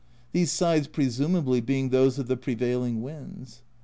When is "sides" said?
0.51-0.87